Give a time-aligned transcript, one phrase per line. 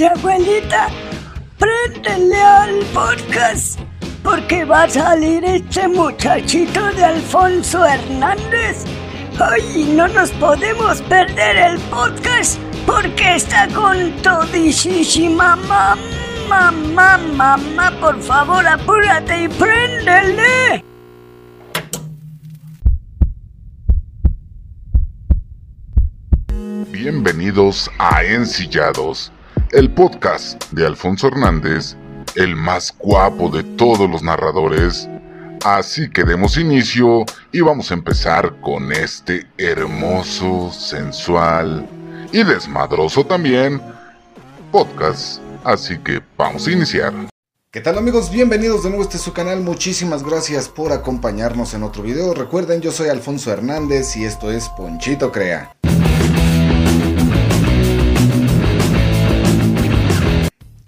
[0.00, 0.88] Oye, abuelita,
[1.58, 3.78] préndele al podcast
[4.22, 8.86] porque va a salir este muchachito de Alfonso Hernández.
[9.38, 15.98] Ay, no nos podemos perder el podcast porque está con todísima mamá.
[16.48, 20.82] Mamá, mamá, por favor, apúrate y préndele.
[26.90, 29.30] Bienvenidos a Ensillados,
[29.72, 31.96] el podcast de Alfonso Hernández,
[32.34, 35.08] el más guapo de todos los narradores.
[35.64, 41.86] Así que demos inicio y vamos a empezar con este hermoso, sensual
[42.32, 43.80] y desmadroso también
[44.72, 45.40] podcast.
[45.62, 47.12] Así que vamos a iniciar.
[47.70, 48.30] ¿Qué tal amigos?
[48.32, 49.60] Bienvenidos de nuevo a este su canal.
[49.60, 52.34] Muchísimas gracias por acompañarnos en otro video.
[52.34, 55.76] Recuerden, yo soy Alfonso Hernández y esto es Ponchito Crea.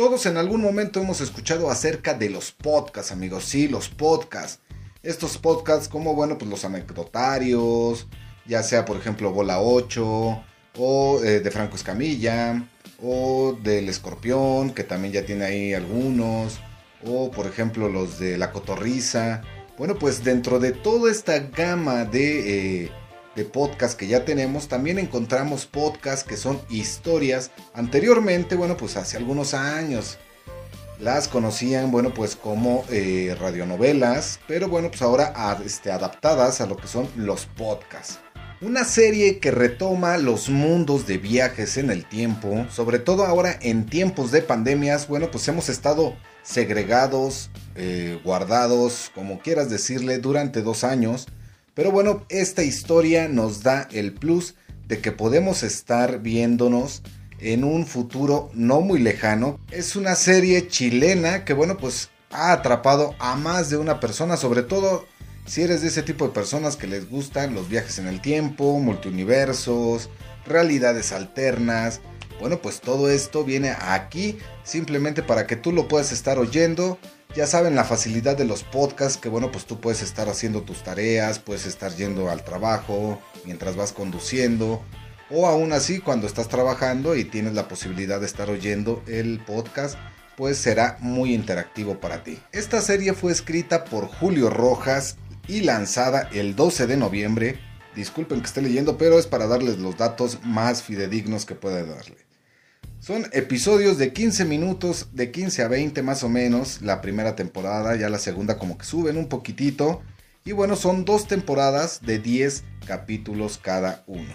[0.00, 3.44] Todos en algún momento hemos escuchado acerca de los podcasts, amigos.
[3.44, 4.62] Sí, los podcasts.
[5.02, 8.08] Estos podcasts como, bueno, pues los anecdotarios,
[8.46, 10.42] ya sea por ejemplo Bola 8,
[10.78, 12.66] o eh, de Franco Escamilla,
[13.02, 16.60] o del Escorpión, que también ya tiene ahí algunos,
[17.04, 19.42] o por ejemplo los de La Cotorriza.
[19.76, 22.84] Bueno, pues dentro de toda esta gama de...
[22.84, 22.90] Eh,
[23.36, 27.50] de podcast que ya tenemos, también encontramos podcasts que son historias.
[27.74, 30.18] Anteriormente, bueno, pues hace algunos años
[30.98, 35.32] las conocían, bueno, pues como eh, radionovelas, pero bueno, pues ahora
[35.64, 38.18] este, adaptadas a lo que son los podcasts.
[38.60, 43.86] Una serie que retoma los mundos de viajes en el tiempo, sobre todo ahora en
[43.86, 50.84] tiempos de pandemias, bueno, pues hemos estado segregados, eh, guardados, como quieras decirle, durante dos
[50.84, 51.26] años
[51.80, 54.54] pero bueno, esta historia nos da el plus
[54.86, 57.00] de que podemos estar viéndonos
[57.38, 59.58] en un futuro no muy lejano.
[59.70, 64.62] Es una serie chilena que bueno, pues ha atrapado a más de una persona, sobre
[64.62, 65.06] todo
[65.46, 68.78] si eres de ese tipo de personas que les gustan los viajes en el tiempo,
[68.78, 70.10] multiuniversos,
[70.44, 72.02] realidades alternas.
[72.40, 76.98] Bueno, pues todo esto viene aquí simplemente para que tú lo puedas estar oyendo
[77.34, 80.82] ya saben la facilidad de los podcasts, que bueno, pues tú puedes estar haciendo tus
[80.82, 84.82] tareas, puedes estar yendo al trabajo mientras vas conduciendo,
[85.30, 89.96] o aún así cuando estás trabajando y tienes la posibilidad de estar oyendo el podcast,
[90.36, 92.38] pues será muy interactivo para ti.
[92.52, 97.60] Esta serie fue escrita por Julio Rojas y lanzada el 12 de noviembre.
[97.94, 102.29] Disculpen que esté leyendo, pero es para darles los datos más fidedignos que pueda darle.
[103.00, 107.96] Son episodios de 15 minutos, de 15 a 20 más o menos, la primera temporada,
[107.96, 110.02] ya la segunda como que suben un poquitito.
[110.44, 114.34] Y bueno, son dos temporadas de 10 capítulos cada uno.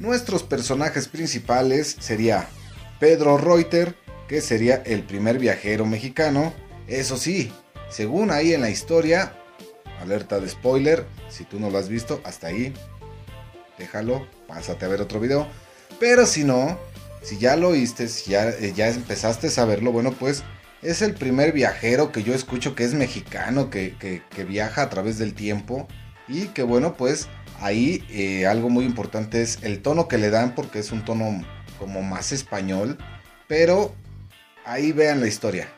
[0.00, 2.48] Nuestros personajes principales sería
[2.98, 3.94] Pedro Reuter,
[4.26, 6.52] que sería el primer viajero mexicano.
[6.88, 7.52] Eso sí,
[7.88, 9.36] según ahí en la historia,
[10.00, 12.74] alerta de spoiler, si tú no lo has visto, hasta ahí,
[13.78, 15.46] déjalo, pásate a ver otro video.
[15.98, 16.78] Pero si no,
[17.22, 20.44] si ya lo oíste, si ya, eh, ya empezaste a saberlo, bueno, pues
[20.82, 25.34] es el primer viajero que yo escucho que es mexicano, que, viaja a través del
[25.34, 25.86] tiempo.
[26.28, 27.28] Y que bueno, pues
[27.60, 31.44] ahí eh, algo muy importante es el tono que le dan, porque es un tono
[31.78, 32.98] como más español.
[33.48, 33.94] Pero
[34.64, 35.68] ahí vean la historia.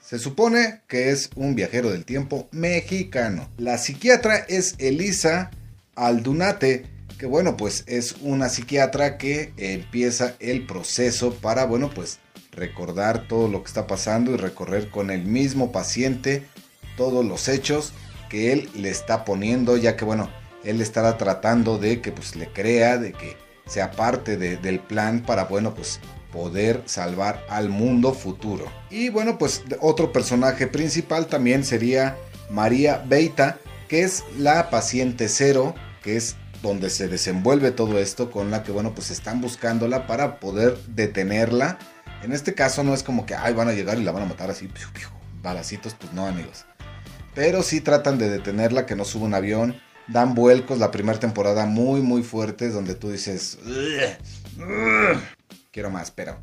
[0.00, 3.48] Se supone que es un viajero del tiempo mexicano.
[3.56, 5.50] La psiquiatra es Elisa
[5.94, 6.91] Aldunate
[7.22, 12.18] que bueno, pues es una psiquiatra que empieza el proceso para, bueno, pues
[12.50, 16.42] recordar todo lo que está pasando y recorrer con el mismo paciente
[16.96, 17.92] todos los hechos
[18.28, 20.30] que él le está poniendo, ya que bueno,
[20.64, 25.44] él estará tratando de que pues le crea, de que sea parte del plan para,
[25.44, 26.00] bueno, pues
[26.32, 28.64] poder salvar al mundo futuro.
[28.90, 32.16] Y bueno, pues otro personaje principal también sería
[32.50, 38.50] María Beita, que es la paciente cero, que es donde se desenvuelve todo esto, con
[38.50, 41.78] la que, bueno, pues están buscándola para poder detenerla.
[42.22, 44.26] En este caso no es como que, ay, van a llegar y la van a
[44.26, 44.68] matar así,
[45.42, 46.64] balacitos, pues no, amigos.
[47.34, 49.76] Pero sí tratan de detenerla, que no suba un avión.
[50.08, 53.58] Dan vuelcos la primera temporada muy, muy fuertes, donde tú dices,
[55.70, 56.38] quiero más, pero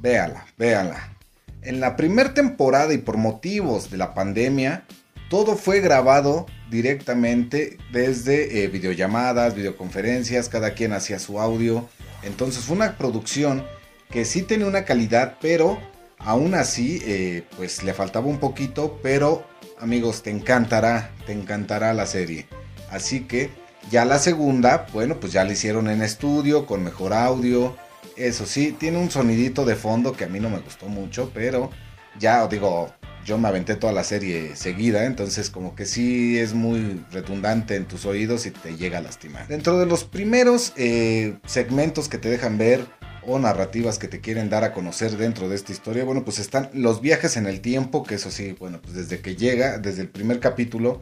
[0.00, 1.16] véala, véala.
[1.62, 4.84] En la primera temporada y por motivos de la pandemia,
[5.30, 11.88] todo fue grabado directamente desde eh, videollamadas, videoconferencias, cada quien hacía su audio.
[12.24, 13.64] Entonces fue una producción
[14.10, 15.78] que sí tenía una calidad, pero
[16.18, 19.46] aún así eh, pues le faltaba un poquito, pero
[19.78, 22.48] amigos, te encantará, te encantará la serie.
[22.90, 23.50] Así que
[23.88, 27.76] ya la segunda, bueno, pues ya la hicieron en estudio, con mejor audio,
[28.16, 31.70] Eso sí, tiene un sonidito de fondo que a mí no me gustó mucho, pero
[32.18, 32.92] ya digo,
[33.30, 37.84] yo me aventé toda la serie seguida, entonces como que sí es muy redundante en
[37.84, 39.46] tus oídos y te llega a lastimar.
[39.46, 42.84] Dentro de los primeros eh, segmentos que te dejan ver
[43.24, 46.70] o narrativas que te quieren dar a conocer dentro de esta historia, bueno, pues están
[46.74, 50.08] los viajes en el tiempo, que eso sí, bueno, pues desde que llega, desde el
[50.08, 51.00] primer capítulo,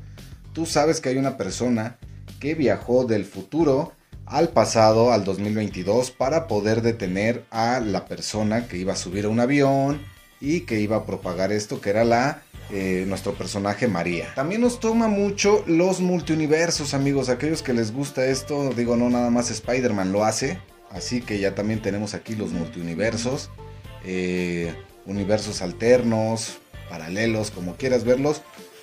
[0.52, 1.96] tú sabes que hay una persona
[2.40, 3.94] que viajó del futuro
[4.26, 9.28] al pasado, al 2022, para poder detener a la persona que iba a subir a
[9.30, 14.32] un avión y que iba a propagar esto, que era la eh, nuestro personaje María.
[14.34, 19.30] También nos toma mucho los multiuniversos, amigos, aquellos que les gusta esto, digo, no nada
[19.30, 20.58] más Spider-Man lo hace,
[20.90, 23.50] así que ya también tenemos aquí los multiuniversos,
[24.04, 24.74] eh,
[25.06, 26.58] universos alternos,
[26.90, 28.42] paralelos, como quieras verlos,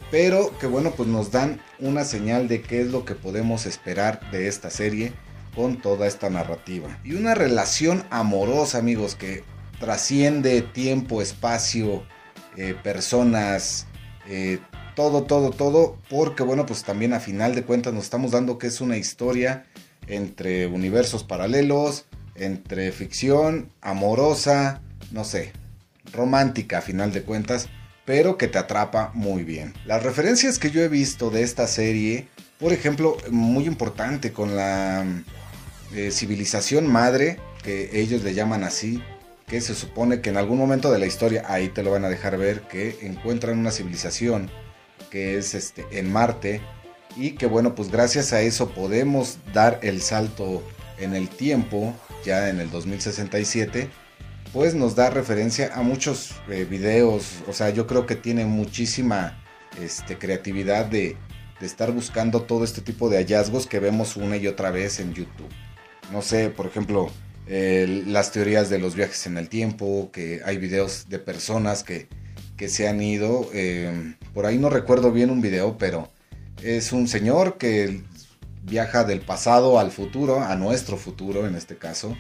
[0.10, 4.32] pero que bueno, pues nos dan una señal de qué es lo que podemos esperar
[4.32, 5.14] de esta serie
[5.56, 7.00] con toda esta narrativa.
[7.04, 9.44] Y una relación amorosa, amigos, que
[9.80, 12.04] trasciende tiempo, espacio,
[12.58, 13.88] eh, personas,
[14.28, 14.60] eh,
[14.96, 18.68] todo, todo, todo, porque bueno, pues también a final de cuentas nos estamos dando que
[18.68, 19.66] es una historia
[20.08, 22.06] entre universos paralelos,
[22.36, 24.82] entre ficción, amorosa,
[25.12, 25.52] no sé,
[26.14, 27.68] romántica a final de cuentas,
[28.06, 29.74] pero que te atrapa muy bien.
[29.86, 32.28] Las referencias que yo he visto de esta serie,
[32.60, 35.06] por ejemplo, muy importante con la
[35.94, 39.02] eh, civilización madre, que ellos le llaman así,
[39.48, 42.10] que se supone que en algún momento de la historia, ahí te lo van a
[42.10, 44.50] dejar ver, que encuentran una civilización
[45.10, 46.62] que es este, en Marte
[47.16, 50.64] y que bueno, pues gracias a eso podemos dar el salto
[50.98, 51.94] en el tiempo,
[52.26, 53.90] ya en el 2067,
[54.52, 59.38] pues nos da referencia a muchos eh, videos, o sea, yo creo que tiene muchísima
[59.82, 61.18] este, creatividad de,
[61.60, 65.14] de estar buscando todo este tipo de hallazgos que vemos una y otra vez en
[65.14, 65.50] YouTube.
[66.12, 67.12] No sé, por ejemplo,
[67.48, 72.08] las teorías de los viajes en el tiempo, que hay videos de personas que,
[72.68, 73.50] se han ido.
[73.54, 76.10] Eh, por ahí no recuerdo bien un video, pero
[76.64, 78.02] es un señor que
[78.64, 82.18] viaja del pasado al futuro, a nuestro futuro en este caso.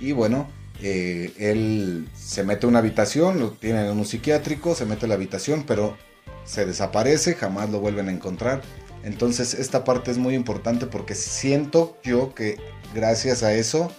[0.00, 0.48] Y bueno,
[0.80, 5.08] eh, él se mete a una habitación, lo tiene en un psiquiátrico, se mete a
[5.08, 5.96] la habitación, pero
[6.44, 8.62] se desaparece, jamás lo vuelven a encontrar.
[9.02, 12.58] Entonces esta parte es muy importante porque siento yo que
[12.94, 13.92] gracias a eso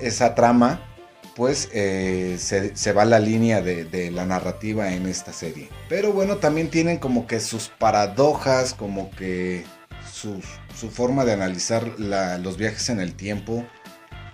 [0.00, 0.80] esa trama,
[1.34, 5.68] pues eh, se, va la línea de, la narrativa en esta serie.
[5.88, 9.64] Pero bueno, también tienen como que sus paradojas, como que
[10.12, 10.40] su,
[10.90, 13.64] forma de analizar los viajes en el tiempo.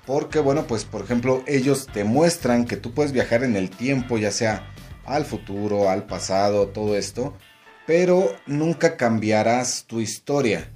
[0.06, 4.16] Porque bueno, pues por ejemplo, ellos te muestran que tú puedes viajar en el tiempo,
[4.16, 4.72] ya sea
[5.04, 7.34] al futuro, al pasado, todo esto.
[7.86, 10.70] Pero nunca cambiarás tu historia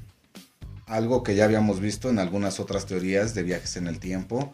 [0.92, 4.52] algo que ya habíamos visto en algunas otras teorías de viajes en el tiempo,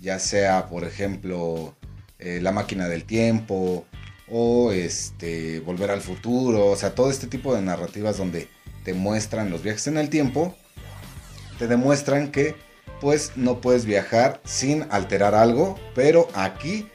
[0.00, 1.74] ya sea, por ejemplo,
[2.20, 3.84] eh, la máquina del tiempo
[4.30, 8.48] o este, volver al futuro, o sea, todo este tipo de narrativas donde
[8.84, 10.54] te muestran los viajes en el tiempo,
[11.58, 12.54] te demuestran que
[13.00, 16.88] pues no puedes viajar sin alterar algo, pero aquí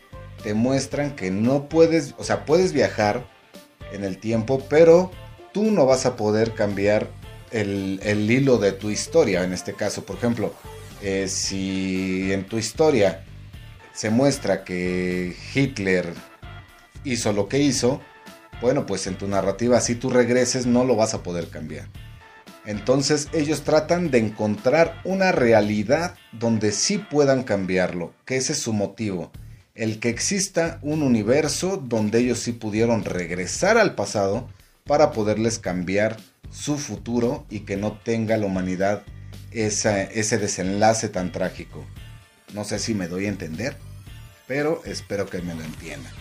[0.43, 3.27] te muestran que no puedes, o sea, puedes viajar
[3.91, 5.11] en el tiempo, pero
[5.51, 7.09] tú no vas a poder cambiar
[7.51, 10.53] el, hilo de tu historia, en este caso, por ejemplo,
[11.01, 13.25] eh, si en tu historia
[13.93, 16.13] se muestra que Hitler
[17.03, 18.01] hizo lo que hizo,
[18.61, 21.87] bueno, pues en tu narrativa, si tú regreses, no lo vas a poder cambiar.
[22.65, 28.73] Entonces ellos tratan de encontrar una realidad donde sí puedan cambiarlo, que ese es su
[28.73, 29.31] motivo.
[29.73, 34.49] El que exista un universo donde ellos sí pudieron regresar al pasado
[34.85, 36.17] para poderles cambiar
[36.51, 39.03] su futuro y que no tenga la humanidad
[39.51, 41.85] ese desenlace tan trágico.
[42.53, 43.77] No sé si me doy a entender,
[44.47, 46.13] pero espero que me lo entiendan.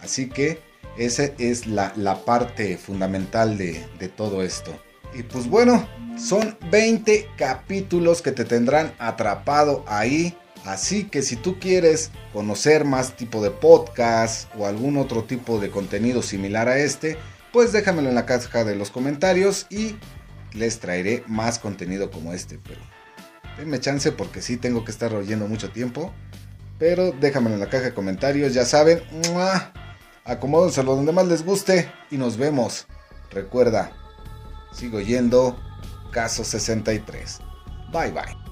[0.00, 0.60] Así que
[0.96, 4.78] esa es la, parte fundamental de, de todo esto.
[5.14, 5.86] Y pues bueno,
[6.18, 10.36] son 20 capítulos que te tendrán atrapado ahí.
[10.64, 15.70] Así que si tú quieres conocer más tipo de podcast o algún otro tipo de
[15.70, 17.18] contenido similar a este,
[17.52, 19.96] pues déjamelo en la caja de los comentarios y
[20.52, 22.58] les traeré más contenido como este.
[22.58, 22.80] Pero
[23.56, 26.12] denme chance porque sí tengo que estar oyendo mucho tiempo.
[26.78, 29.02] Pero déjamelo en la caja de comentarios, ya saben.
[30.24, 32.86] Acomódenselo donde más les guste y nos vemos.
[33.30, 33.92] Recuerda,
[34.72, 35.58] sigo yendo.
[36.10, 37.38] Caso 63.
[37.92, 38.51] Bye bye.